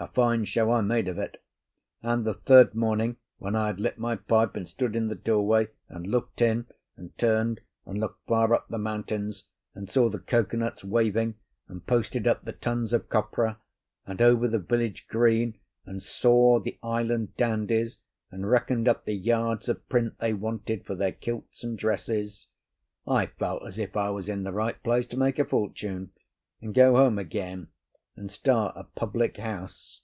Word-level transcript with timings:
A 0.00 0.06
fine 0.06 0.44
show 0.44 0.70
I 0.70 0.80
made 0.80 1.08
of 1.08 1.18
it; 1.18 1.42
and 2.04 2.24
the 2.24 2.34
third 2.34 2.72
morning 2.76 3.16
when 3.38 3.56
I 3.56 3.66
had 3.66 3.80
lit 3.80 3.98
my 3.98 4.14
pipe 4.14 4.54
and 4.54 4.68
stood 4.68 4.94
in 4.94 5.08
the 5.08 5.16
door 5.16 5.44
way 5.44 5.70
and 5.88 6.06
looked 6.06 6.40
in, 6.40 6.66
and 6.96 7.18
turned 7.18 7.62
and 7.84 7.98
looked 7.98 8.24
far 8.28 8.54
up 8.54 8.68
the 8.68 8.78
mountain 8.78 9.32
and 9.74 9.90
saw 9.90 10.08
the 10.08 10.20
cocoanuts 10.20 10.84
waving 10.84 11.34
and 11.66 11.84
posted 11.84 12.28
up 12.28 12.44
the 12.44 12.52
tons 12.52 12.92
of 12.92 13.08
copra, 13.08 13.58
and 14.06 14.22
over 14.22 14.46
the 14.46 14.60
village 14.60 15.08
green 15.08 15.58
and 15.84 16.00
saw 16.00 16.60
the 16.60 16.78
island 16.80 17.36
dandies 17.36 17.96
and 18.30 18.48
reckoned 18.48 18.86
up 18.86 19.04
the 19.04 19.16
yards 19.16 19.68
of 19.68 19.88
print 19.88 20.16
they 20.20 20.32
wanted 20.32 20.86
for 20.86 20.94
their 20.94 21.10
kilts 21.10 21.64
and 21.64 21.76
dresses, 21.76 22.46
I 23.04 23.26
felt 23.26 23.66
as 23.66 23.80
if 23.80 23.96
I 23.96 24.10
was 24.10 24.28
in 24.28 24.44
the 24.44 24.52
right 24.52 24.80
place 24.80 25.08
to 25.08 25.16
make 25.16 25.40
a 25.40 25.44
fortune, 25.44 26.12
and 26.62 26.72
go 26.72 26.94
home 26.94 27.18
again 27.18 27.66
and 28.16 28.32
start 28.32 28.74
a 28.76 28.82
public 28.82 29.36
house. 29.36 30.00